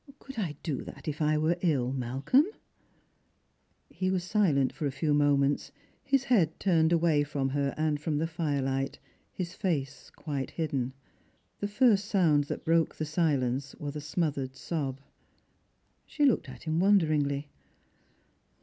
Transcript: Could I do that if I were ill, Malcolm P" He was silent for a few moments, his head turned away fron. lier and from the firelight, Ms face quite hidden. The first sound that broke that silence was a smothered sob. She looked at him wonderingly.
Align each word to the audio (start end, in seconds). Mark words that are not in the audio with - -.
Could 0.17 0.39
I 0.39 0.55
do 0.63 0.81
that 0.85 1.07
if 1.07 1.21
I 1.21 1.37
were 1.37 1.59
ill, 1.61 1.93
Malcolm 1.93 2.45
P" 2.45 2.49
He 3.99 4.09
was 4.09 4.23
silent 4.23 4.73
for 4.73 4.87
a 4.87 4.91
few 4.91 5.13
moments, 5.13 5.71
his 6.03 6.23
head 6.23 6.59
turned 6.59 6.91
away 6.91 7.23
fron. 7.23 7.49
lier 7.49 7.75
and 7.77 8.01
from 8.01 8.17
the 8.17 8.25
firelight, 8.25 8.97
Ms 9.37 9.53
face 9.53 10.09
quite 10.09 10.49
hidden. 10.49 10.93
The 11.59 11.67
first 11.67 12.05
sound 12.05 12.45
that 12.45 12.65
broke 12.65 12.95
that 12.95 13.05
silence 13.05 13.75
was 13.75 13.95
a 13.95 14.01
smothered 14.01 14.55
sob. 14.55 15.01
She 16.07 16.25
looked 16.25 16.49
at 16.49 16.63
him 16.63 16.79
wonderingly. 16.79 17.49